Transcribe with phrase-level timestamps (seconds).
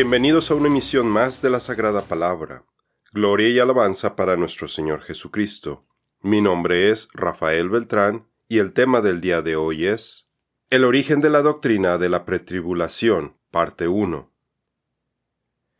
[0.00, 2.64] Bienvenidos a una emisión más de la Sagrada Palabra.
[3.10, 5.88] Gloria y alabanza para nuestro Señor Jesucristo.
[6.20, 10.28] Mi nombre es Rafael Beltrán y el tema del día de hoy es
[10.70, 14.32] El origen de la doctrina de la pretribulación, parte 1.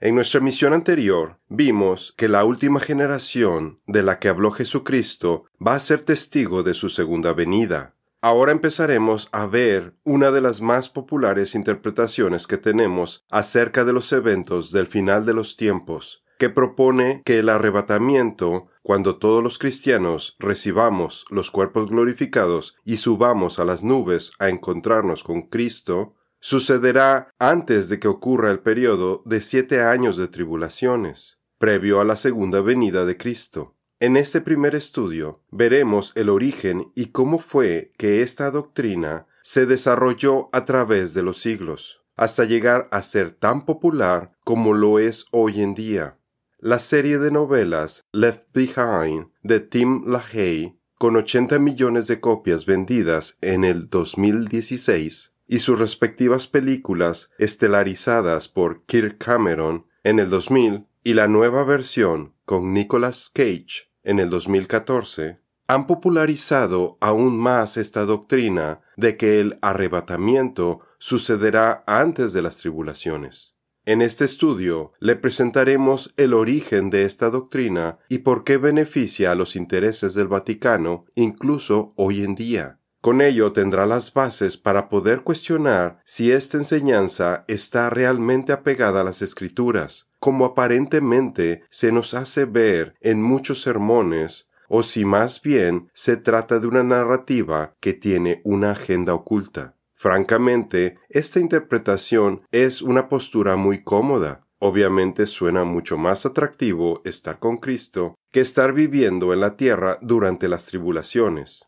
[0.00, 5.74] En nuestra misión anterior vimos que la última generación de la que habló Jesucristo va
[5.74, 7.94] a ser testigo de su segunda venida.
[8.20, 14.12] Ahora empezaremos a ver una de las más populares interpretaciones que tenemos acerca de los
[14.12, 20.34] eventos del final de los tiempos, que propone que el arrebatamiento, cuando todos los cristianos
[20.41, 27.88] recibamos los cuerpos glorificados y subamos a las nubes a encontrarnos con Cristo, sucederá antes
[27.88, 33.05] de que ocurra el periodo de siete años de tribulaciones, previo a la segunda venida
[33.05, 33.77] de Cristo.
[34.00, 40.50] En este primer estudio veremos el origen y cómo fue que esta doctrina se desarrolló
[40.52, 45.62] a través de los siglos, hasta llegar a ser tan popular como lo es hoy
[45.62, 46.16] en día.
[46.60, 53.36] La serie de novelas Left Behind de Tim LaHaye, con 80 millones de copias vendidas
[53.40, 61.14] en el 2016, y sus respectivas películas estelarizadas por Kirk Cameron en el 2000 y
[61.14, 68.80] la nueva versión con Nicolas Cage en el 2014, han popularizado aún más esta doctrina
[68.96, 73.55] de que el arrebatamiento sucederá antes de las tribulaciones.
[73.84, 79.34] En este estudio le presentaremos el origen de esta doctrina y por qué beneficia a
[79.34, 82.80] los intereses del Vaticano incluso hoy en día.
[83.00, 89.05] Con ello tendrá las bases para poder cuestionar si esta enseñanza está realmente apegada a
[89.05, 95.90] las escrituras, como aparentemente se nos hace ver en muchos sermones, o si más bien
[95.95, 99.77] se trata de una narrativa que tiene una agenda oculta.
[99.94, 104.46] Francamente, esta interpretación es una postura muy cómoda.
[104.61, 110.48] Obviamente suena mucho más atractivo estar con Cristo que estar viviendo en la tierra durante
[110.48, 111.67] las tribulaciones.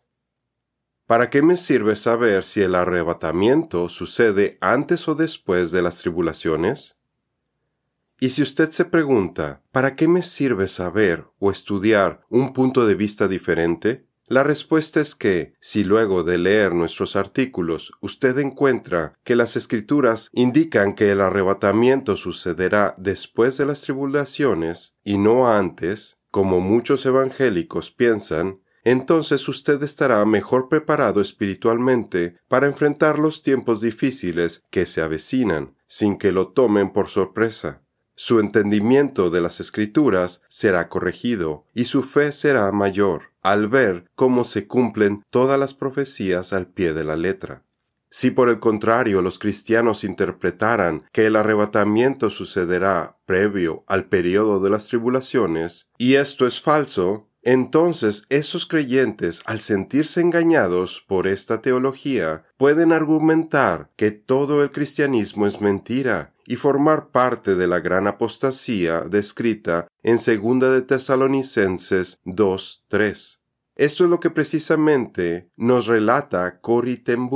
[1.10, 6.98] ¿Para qué me sirve saber si el arrebatamiento sucede antes o después de las tribulaciones?
[8.21, 12.94] Y si usted se pregunta, ¿para qué me sirve saber o estudiar un punto de
[12.94, 14.06] vista diferente?
[14.28, 20.31] La respuesta es que, si luego de leer nuestros artículos usted encuentra que las escrituras
[20.32, 27.91] indican que el arrebatamiento sucederá después de las tribulaciones y no antes, como muchos evangélicos
[27.91, 35.77] piensan, entonces usted estará mejor preparado espiritualmente para enfrentar los tiempos difíciles que se avecinan,
[35.87, 37.83] sin que lo tomen por sorpresa.
[38.15, 44.45] Su entendimiento de las escrituras será corregido y su fe será mayor al ver cómo
[44.45, 47.65] se cumplen todas las profecías al pie de la letra.
[48.11, 54.69] Si por el contrario los cristianos interpretaran que el arrebatamiento sucederá previo al periodo de
[54.69, 62.45] las tribulaciones, y esto es falso, entonces esos creyentes, al sentirse engañados por esta teología,
[62.56, 69.03] pueden argumentar que todo el cristianismo es mentira y formar parte de la gran apostasía
[69.03, 73.39] descrita en segunda de Tesalonicenses 2.3.
[73.77, 77.31] Esto es lo que precisamente nos relata Cory ten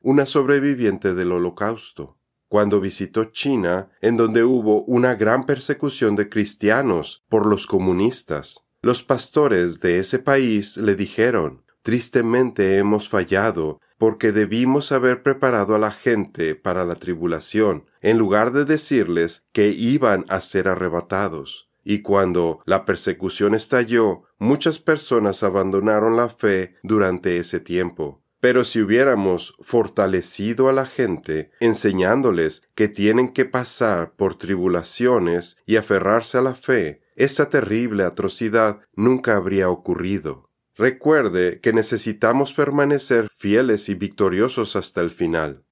[0.00, 2.18] una sobreviviente del holocausto
[2.48, 8.66] cuando visitó China, en donde hubo una gran persecución de cristianos por los comunistas.
[8.84, 15.78] Los pastores de ese país le dijeron, Tristemente hemos fallado, porque debimos haber preparado a
[15.78, 21.70] la gente para la tribulación, en lugar de decirles que iban a ser arrebatados.
[21.84, 28.20] Y cuando la persecución estalló, muchas personas abandonaron la fe durante ese tiempo.
[28.40, 35.76] Pero si hubiéramos fortalecido a la gente, enseñándoles que tienen que pasar por tribulaciones y
[35.76, 40.50] aferrarse a la fe, esta terrible atrocidad nunca habría ocurrido.
[40.74, 45.64] Recuerde que necesitamos permanecer fieles y victoriosos hasta el final.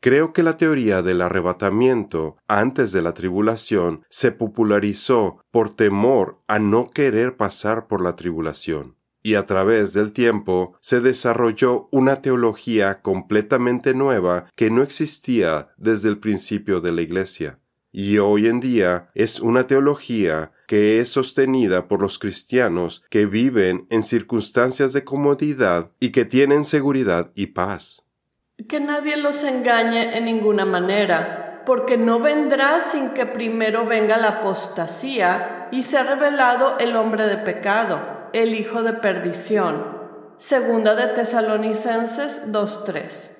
[0.00, 6.60] Creo que la teoría del arrebatamiento antes de la tribulación se popularizó por temor a
[6.60, 13.02] no querer pasar por la tribulación, y a través del tiempo se desarrolló una teología
[13.02, 17.58] completamente nueva que no existía desde el principio de la Iglesia,
[17.90, 23.86] y hoy en día es una teología que es sostenida por los cristianos que viven
[23.88, 28.04] en circunstancias de comodidad y que tienen seguridad y paz.
[28.68, 34.28] Que nadie los engañe en ninguna manera, porque no vendrá sin que primero venga la
[34.40, 39.96] apostasía y sea revelado el hombre de pecado, el hijo de perdición.
[40.36, 43.30] Segunda de Tesalonicenses 2.3.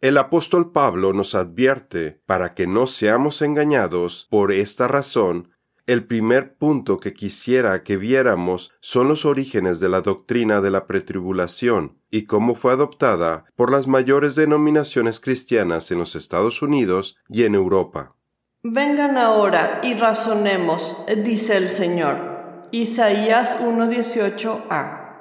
[0.00, 5.50] El apóstol Pablo nos advierte para que no seamos engañados por esta razón.
[5.88, 10.86] El primer punto que quisiera que viéramos son los orígenes de la doctrina de la
[10.86, 17.44] pretribulación y cómo fue adoptada por las mayores denominaciones cristianas en los Estados Unidos y
[17.44, 18.14] en Europa.
[18.62, 20.94] Vengan ahora y razonemos,
[21.24, 22.68] dice el Señor.
[22.70, 25.20] Isaías 1.18a.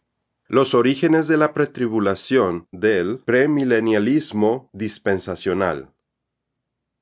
[0.50, 5.94] Los orígenes de la pretribulación del premilenialismo dispensacional.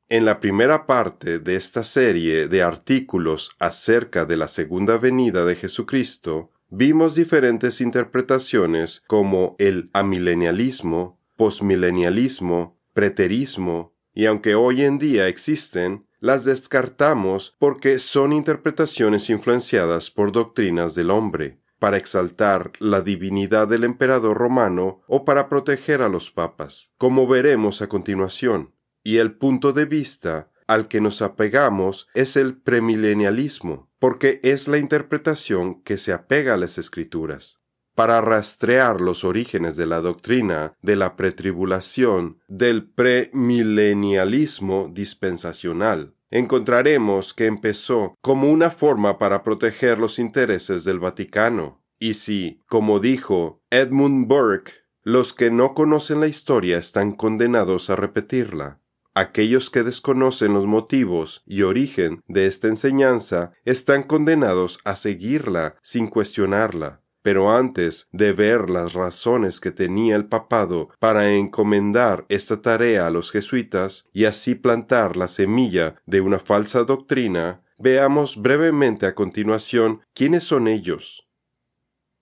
[0.07, 5.55] En la primera parte de esta serie de artículos acerca de la segunda venida de
[5.55, 16.05] Jesucristo, vimos diferentes interpretaciones como el amilenialismo, posmilenialismo, preterismo, y aunque hoy en día existen,
[16.19, 23.83] las descartamos porque son interpretaciones influenciadas por doctrinas del hombre, para exaltar la divinidad del
[23.83, 28.74] emperador romano o para proteger a los papas, como veremos a continuación.
[29.05, 34.79] Y el punto de vista al que nos apegamos es el premilenialismo, porque es la
[34.79, 37.59] interpretación que se apega a las escrituras.
[37.93, 47.45] Para rastrear los orígenes de la doctrina de la pretribulación del premilenialismo dispensacional, encontraremos que
[47.45, 51.83] empezó como una forma para proteger los intereses del Vaticano.
[51.99, 54.71] Y si, como dijo Edmund Burke,
[55.03, 58.81] los que no conocen la historia están condenados a repetirla.
[59.17, 66.07] Aquellos que desconocen los motivos y origen de esta enseñanza están condenados a seguirla sin
[66.07, 67.01] cuestionarla.
[67.21, 73.09] Pero antes de ver las razones que tenía el papado para encomendar esta tarea a
[73.09, 80.01] los jesuitas y así plantar la semilla de una falsa doctrina, veamos brevemente a continuación
[80.13, 81.25] quiénes son ellos.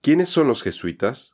[0.02, 1.34] ¿Quiénes son los jesuitas?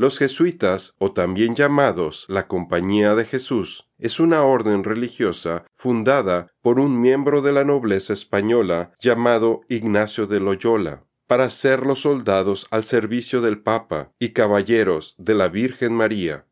[0.00, 6.80] Los jesuitas, o también llamados la Compañía de Jesús, es una orden religiosa fundada por
[6.80, 12.84] un miembro de la nobleza española llamado Ignacio de Loyola para ser los soldados al
[12.84, 16.46] servicio del Papa y caballeros de la Virgen María.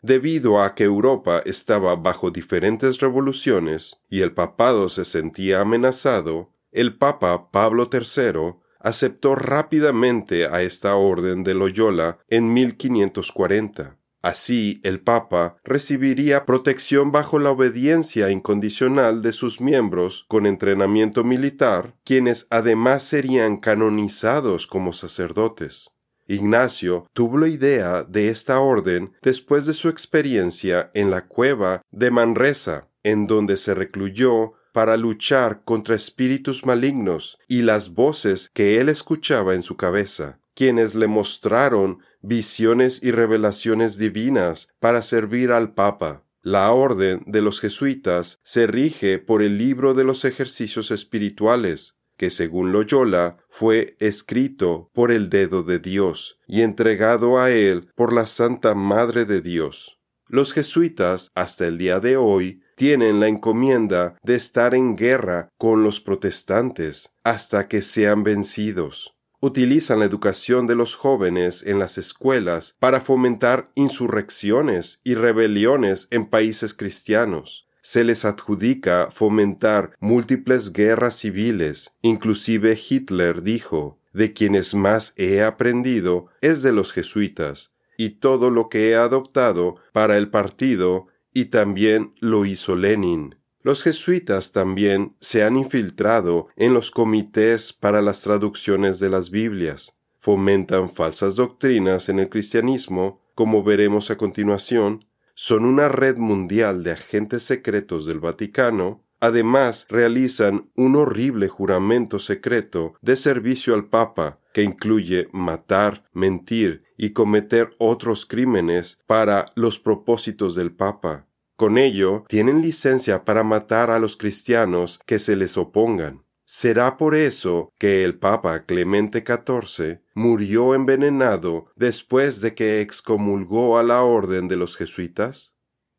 [0.00, 6.96] Debido a que Europa estaba bajo diferentes revoluciones y el papado se sentía amenazado, el
[6.96, 8.54] Papa Pablo III
[8.84, 17.38] aceptó rápidamente a esta orden de Loyola en 1540 Así el Papa recibiría protección bajo
[17.38, 25.90] la obediencia incondicional de sus miembros con entrenamiento militar, quienes además serían canonizados como sacerdotes.
[26.26, 32.10] Ignacio tuvo la idea de esta orden después de su experiencia en la cueva de
[32.10, 38.88] Manresa, en donde se recluyó para luchar contra espíritus malignos y las voces que él
[38.88, 46.24] escuchaba en su cabeza, quienes le mostraron visiones y revelaciones divinas para servir al Papa.
[46.42, 52.30] La orden de los jesuitas se rige por el libro de los ejercicios espirituales, que
[52.30, 58.26] según Loyola fue escrito por el dedo de Dios y entregado a él por la
[58.26, 60.00] Santa Madre de Dios.
[60.26, 65.82] Los jesuitas, hasta el día de hoy, tienen la encomienda de estar en guerra con
[65.82, 69.14] los protestantes hasta que sean vencidos
[69.44, 76.26] utilizan la educación de los jóvenes en las escuelas para fomentar insurrecciones y rebeliones en
[76.26, 77.66] países cristianos.
[77.82, 81.92] Se les adjudica fomentar múltiples guerras civiles.
[82.00, 88.70] Inclusive Hitler dijo, de quienes más he aprendido es de los jesuitas, y todo lo
[88.70, 93.34] que he adoptado para el partido y también lo hizo Lenin.
[93.60, 99.96] Los jesuitas también se han infiltrado en los comités para las traducciones de las Biblias,
[100.18, 106.92] fomentan falsas doctrinas en el cristianismo, como veremos a continuación, son una red mundial de
[106.92, 114.62] agentes secretos del Vaticano, además realizan un horrible juramento secreto de servicio al Papa, que
[114.62, 121.26] incluye matar, mentir y cometer otros crímenes para los propósitos del Papa.
[121.56, 126.24] Con ello, tienen licencia para matar a los cristianos que se les opongan.
[126.46, 133.82] ¿Será por eso que el Papa Clemente XIV murió envenenado después de que excomulgó a
[133.82, 135.56] la orden de los jesuitas?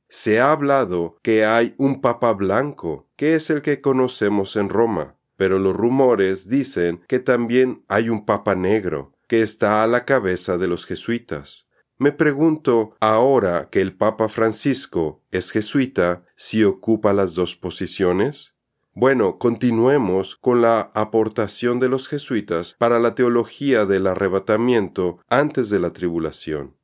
[0.07, 5.17] Se ha hablado que hay un Papa blanco, que es el que conocemos en Roma,
[5.37, 10.57] pero los rumores dicen que también hay un Papa negro, que está a la cabeza
[10.57, 11.67] de los jesuitas.
[11.97, 18.53] Me pregunto, ahora que el Papa Francisco es jesuita, si ocupa las dos posiciones.
[18.93, 25.79] Bueno, continuemos con la aportación de los jesuitas para la teología del arrebatamiento antes de
[25.79, 26.75] la tribulación.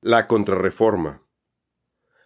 [0.00, 1.22] La contrarreforma.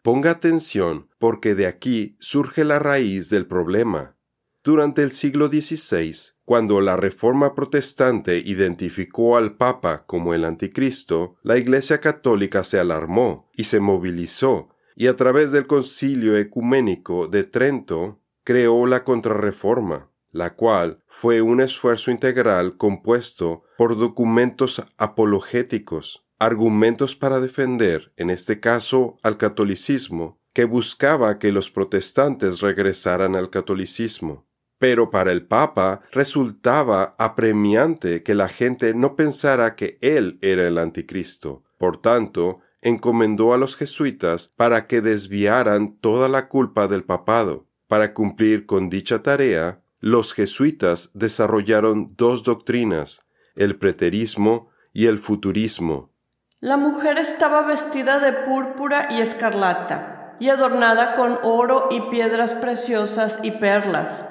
[0.02, 4.16] Ponga atención porque de aquí surge la raíz del problema.
[4.64, 11.58] Durante el siglo XVI, cuando la Reforma Protestante identificó al Papa como el Anticristo, la
[11.58, 18.20] Iglesia Católica se alarmó y se movilizó, y a través del Concilio Ecuménico de Trento
[18.44, 27.40] creó la Contrarreforma, la cual fue un esfuerzo integral compuesto por documentos apologéticos, argumentos para
[27.40, 34.47] defender, en este caso, al catolicismo, que buscaba que los protestantes regresaran al catolicismo.
[34.78, 40.78] Pero para el Papa resultaba apremiante que la gente no pensara que él era el
[40.78, 41.64] anticristo.
[41.78, 47.66] Por tanto, encomendó a los jesuitas para que desviaran toda la culpa del papado.
[47.88, 56.12] Para cumplir con dicha tarea, los jesuitas desarrollaron dos doctrinas, el preterismo y el futurismo.
[56.60, 63.40] La mujer estaba vestida de púrpura y escarlata, y adornada con oro y piedras preciosas
[63.42, 64.24] y perlas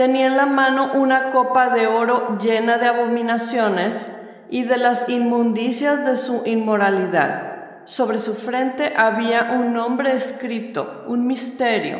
[0.00, 4.08] tenía en la mano una copa de oro llena de abominaciones
[4.48, 7.82] y de las inmundicias de su inmoralidad.
[7.84, 11.98] Sobre su frente había un nombre escrito, un misterio,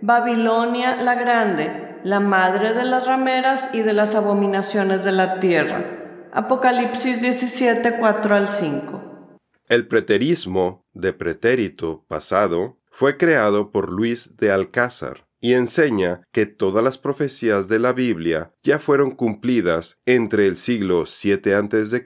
[0.00, 6.30] Babilonia la Grande, la madre de las rameras y de las abominaciones de la tierra.
[6.32, 9.38] Apocalipsis 17, 4 al 5.
[9.68, 16.84] El preterismo, de pretérito pasado, fue creado por Luis de Alcázar y enseña que todas
[16.84, 22.04] las profecías de la Biblia ya fueron cumplidas entre el siglo 7 a.C.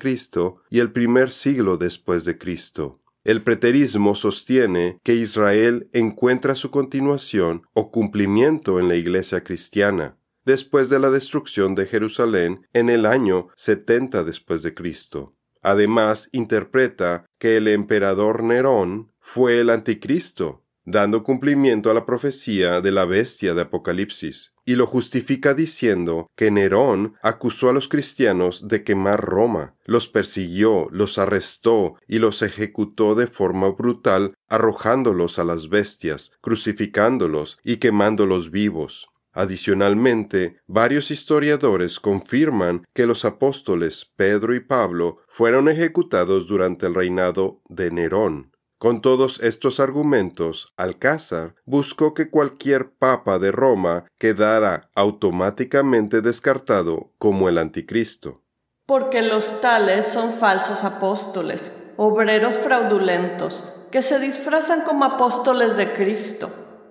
[0.71, 3.03] y el primer siglo después de Cristo.
[3.25, 10.17] El preterismo sostiene que Israel encuentra su continuación o cumplimiento en la Iglesia cristiana,
[10.47, 15.37] después de la destrucción de Jerusalén en el año 70 después de Cristo.
[15.61, 22.93] Además, interpreta que el emperador Nerón fue el anticristo dando cumplimiento a la profecía de
[22.93, 28.85] la bestia de Apocalipsis, y lo justifica diciendo que Nerón acusó a los cristianos de
[28.85, 35.69] quemar Roma, los persiguió, los arrestó y los ejecutó de forma brutal, arrojándolos a las
[35.69, 39.09] bestias, crucificándolos y quemándolos vivos.
[39.33, 47.61] Adicionalmente, varios historiadores confirman que los apóstoles Pedro y Pablo fueron ejecutados durante el reinado
[47.69, 56.21] de Nerón, con todos estos argumentos, Alcázar buscó que cualquier papa de Roma quedara automáticamente
[56.21, 58.43] descartado como el anticristo.
[58.85, 66.51] Porque los tales son falsos apóstoles, obreros fraudulentos, que se disfrazan como apóstoles de Cristo.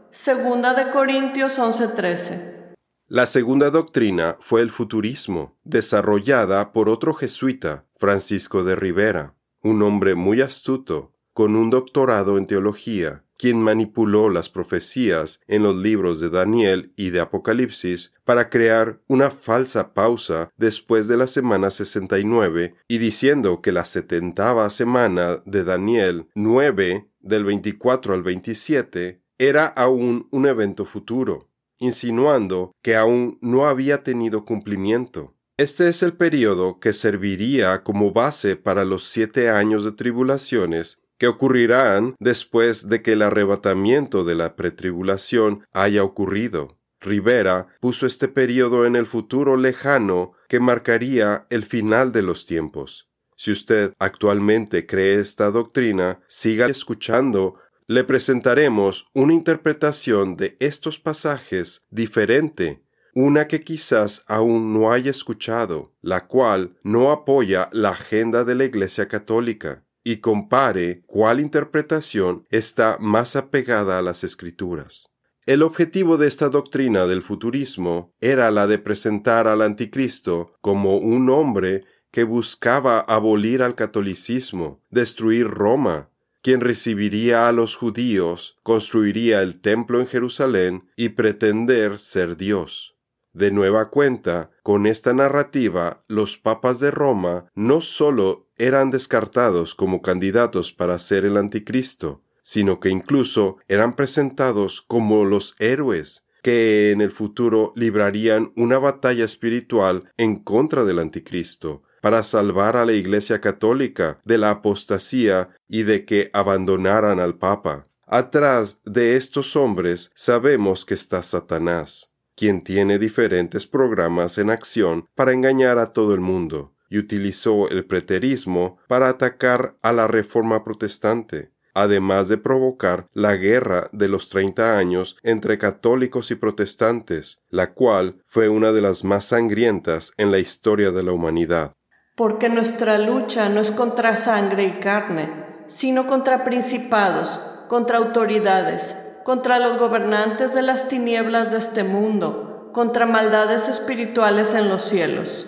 [0.10, 2.74] Segunda de Corintios 11:13.
[3.08, 10.16] La segunda doctrina fue el futurismo, desarrollada por otro jesuita, Francisco de Rivera, un hombre
[10.16, 16.30] muy astuto, con un doctorado en teología, quien manipuló las profecías en los libros de
[16.30, 22.98] Daniel y de Apocalipsis para crear una falsa pausa después de la semana 69 y
[23.00, 30.46] diciendo que la setentava semana de Daniel 9 del 24 al 27 era aún un
[30.46, 31.50] evento futuro,
[31.80, 35.36] insinuando que aún no había tenido cumplimiento.
[35.58, 41.28] Este es el periodo que serviría como base para los siete años de tribulaciones que
[41.28, 46.78] ocurrirán después de que el arrebatamiento de la pretribulación haya ocurrido.
[47.00, 53.10] Rivera puso este periodo en el futuro lejano que marcaría el final de los tiempos.
[53.38, 57.56] Si usted actualmente cree esta doctrina, siga escuchando.
[57.88, 65.94] Le presentaremos una interpretación de estos pasajes diferente, una que quizás aún no haya escuchado,
[66.02, 72.98] la cual no apoya la agenda de la Iglesia Católica y compare cuál interpretación está
[73.02, 75.10] más apegada a las escrituras.
[75.46, 81.30] El objetivo de esta doctrina del futurismo era la de presentar al anticristo como un
[81.30, 86.10] hombre que buscaba abolir al catolicismo, destruir Roma,
[86.42, 92.95] quien recibiría a los judíos, construiría el templo en Jerusalén y pretender ser Dios.
[93.36, 100.02] De nueva cuenta, con esta narrativa, los papas de Roma no sólo eran descartados como
[100.02, 107.02] candidatos para ser el anticristo, sino que incluso eran presentados como los héroes que en
[107.02, 113.42] el futuro librarían una batalla espiritual en contra del anticristo, para salvar a la Iglesia
[113.42, 117.90] católica de la apostasía y de que abandonaran al Papa.
[118.08, 125.34] Atrás de estos hombres sabemos que está Satanás quien tiene diferentes programas en acción para
[125.34, 131.52] engañar a todo el mundo, y utilizó el preterismo para atacar a la reforma protestante,
[131.74, 138.22] además de provocar la guerra de los treinta años entre católicos y protestantes, la cual
[138.26, 141.74] fue una de las más sangrientas en la historia de la humanidad.
[142.16, 149.58] Porque nuestra lucha no es contra sangre y carne, sino contra principados, contra autoridades, contra
[149.58, 155.48] los gobernantes de las tinieblas de este mundo, contra maldades espirituales en los cielos.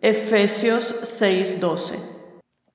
[0.00, 1.98] Efesios 6:12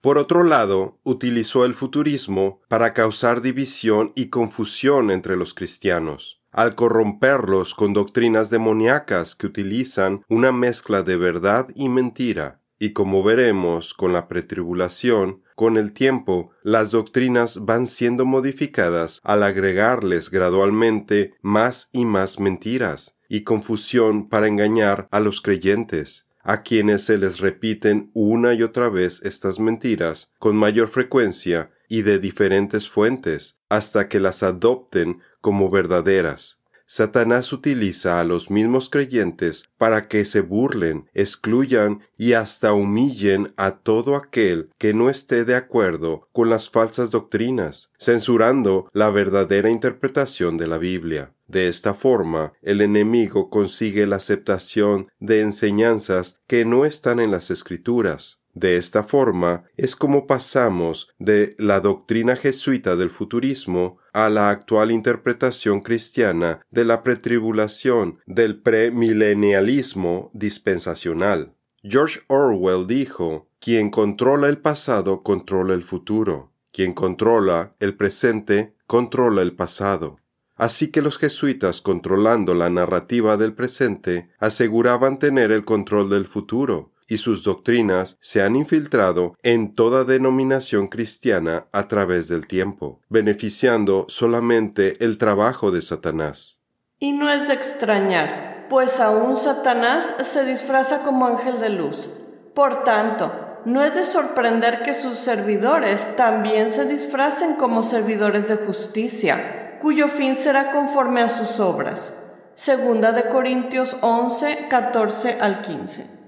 [0.02, 6.76] por otro lado, utilizó el futurismo para causar división y confusión entre los cristianos, al
[6.76, 12.60] corromperlos con doctrinas demoníacas que utilizan una mezcla de verdad y mentira.
[12.80, 19.44] Y como veremos con la pretribulación, con el tiempo las doctrinas van siendo modificadas al
[19.44, 27.06] agregarles gradualmente más y más mentiras y confusión para engañar a los creyentes a quienes
[27.06, 32.90] se les repiten una y otra vez estas mentiras con mayor frecuencia y de diferentes
[32.90, 36.63] fuentes, hasta que las adopten como verdaderas.
[36.96, 43.80] Satanás utiliza a los mismos creyentes para que se burlen, excluyan y hasta humillen a
[43.80, 50.58] todo aquel que no esté de acuerdo con las falsas doctrinas, censurando la verdadera interpretación
[50.58, 51.34] de la Biblia.
[51.48, 57.50] De esta forma, el enemigo consigue la aceptación de enseñanzas que no están en las
[57.50, 58.43] escrituras.
[58.54, 64.92] De esta forma es como pasamos de la doctrina jesuita del futurismo a la actual
[64.92, 71.56] interpretación cristiana de la pretribulación del premilenialismo dispensacional.
[71.82, 79.42] George Orwell dijo, quien controla el pasado controla el futuro, quien controla el presente controla
[79.42, 80.20] el pasado.
[80.56, 86.93] Así que los jesuitas, controlando la narrativa del presente, aseguraban tener el control del futuro,
[87.08, 94.06] y sus doctrinas se han infiltrado en toda denominación cristiana a través del tiempo, beneficiando
[94.10, 96.60] solamente el trabajo de Satanás.
[97.00, 102.10] Y no es de extrañar, pues aún Satanás se disfraza como ángel de luz.
[102.54, 103.32] Por tanto,
[103.66, 110.08] no es de sorprender que sus servidores también se disfracen como servidores de justicia, cuyo
[110.08, 112.14] fin será conforme a sus obras.
[112.56, 116.23] Segunda de Corintios 11, 14 al 15.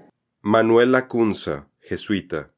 [0.48, 2.52] Manuel Lacunza, jesuita.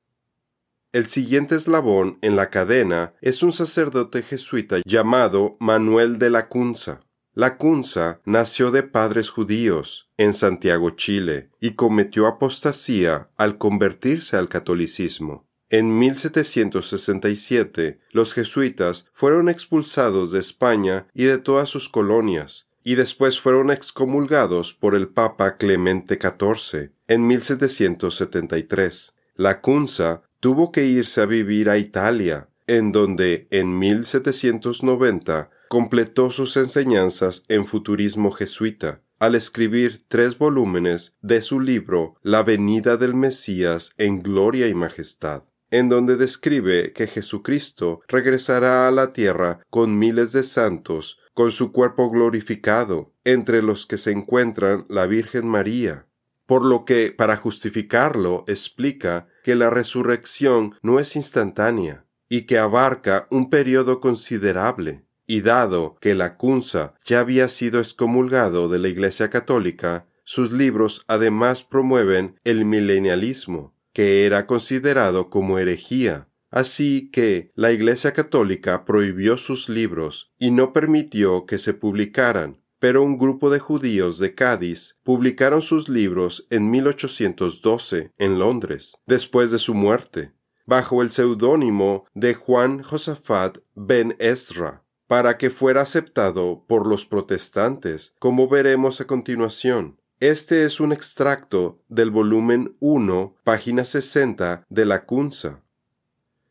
[0.93, 7.01] El siguiente eslabón en la cadena es un sacerdote jesuita llamado Manuel de Lacunza.
[7.33, 15.49] Lacunza nació de padres judíos en Santiago, Chile, y cometió apostasía al convertirse al catolicismo.
[15.71, 23.39] En 1767, los jesuitas fueron expulsados de España y de todas sus colonias, y después
[23.39, 29.13] fueron excomulgados por el Papa Clemente XIV en 1773.
[29.37, 36.57] La Cunza tuvo que irse a vivir a Italia, en donde en 1790 completó sus
[36.57, 43.93] enseñanzas en futurismo jesuita, al escribir tres volúmenes de su libro La venida del Mesías
[43.99, 50.33] en gloria y majestad, en donde describe que Jesucristo regresará a la tierra con miles
[50.33, 56.09] de santos con su cuerpo glorificado, entre los que se encuentran la Virgen María,
[56.47, 63.29] por lo que, para justificarlo, explica que la resurrección no es instantánea y que abarca
[63.31, 69.31] un periodo considerable, y dado que la Cunza ya había sido excomulgado de la Iglesia
[69.31, 77.73] Católica, sus libros además promueven el milenialismo, que era considerado como herejía, Así que la
[77.73, 83.59] Iglesia Católica prohibió sus libros y no permitió que se publicaran, pero un grupo de
[83.59, 90.33] judíos de Cádiz publicaron sus libros en 1812 en Londres, después de su muerte,
[90.65, 98.15] bajo el seudónimo de Juan Josafat ben Ezra, para que fuera aceptado por los protestantes,
[98.19, 99.99] como veremos a continuación.
[100.21, 105.63] Este es un extracto del volumen 1, página 60 de la Cunza.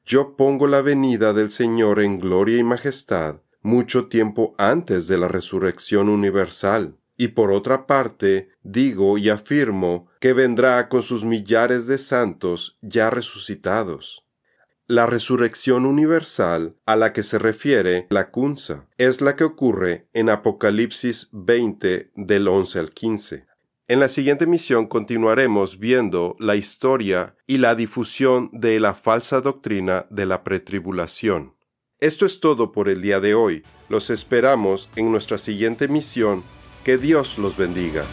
[0.08, 5.28] Yo pongo la venida del Señor en gloria y majestad mucho tiempo antes de la
[5.28, 6.96] resurrección universal.
[7.18, 13.10] Y por otra parte, digo y afirmo que vendrá con sus millares de santos ya
[13.10, 14.24] resucitados.
[14.86, 20.30] La resurrección universal a la que se refiere la Cunza es la que ocurre en
[20.30, 23.46] Apocalipsis 20 del 11 al 15.
[23.90, 30.08] En la siguiente misión continuaremos viendo la historia y la difusión de la falsa doctrina
[30.10, 31.56] de la pretribulación.
[32.02, 33.64] Esto es todo por el día de hoy.
[33.88, 36.44] Los esperamos en nuestra siguiente misión.
[36.84, 38.04] Que Dios los bendiga.